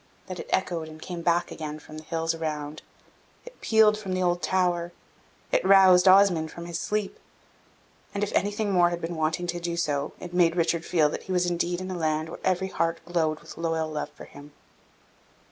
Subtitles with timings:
[0.25, 2.81] that it echoed and came back again from the hills around
[3.45, 4.91] it pealed from the old tower
[5.51, 7.19] it roused Osmond from his sleep
[8.11, 11.21] and, if anything more had been wanting to do so, it made Richard feel that
[11.25, 14.53] he was indeed in a land where every heart glowed with loyal love for him.